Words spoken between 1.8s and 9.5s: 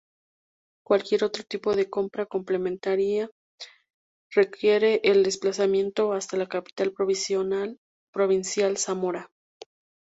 compra complementaria, requiere el desplazamiento hasta la capital provincial, Zamora.